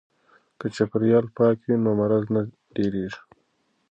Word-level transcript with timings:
که 0.59 0.67
چاپیریال 0.75 1.25
پاک 1.37 1.57
وي 1.65 1.75
نو 1.83 1.91
مرض 1.99 2.25
نه 2.33 2.41
ډیریږي. 2.75 3.19